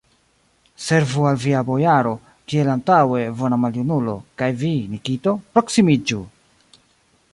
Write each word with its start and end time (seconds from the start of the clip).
Servu 0.83 1.25
al 1.31 1.35
via 1.43 1.59
bojaro, 1.67 2.13
kiel 2.53 2.71
antaŭe, 2.75 3.21
bona 3.43 3.61
maljunulo, 3.67 4.17
kaj 4.43 4.49
vi, 4.63 4.73
Nikito, 4.95 5.35
proksimiĝu! 5.59 6.23